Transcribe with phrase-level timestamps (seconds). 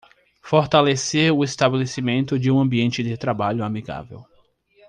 [0.41, 4.25] Fortalecer o estabelecimento de um ambiente de trabalho amigável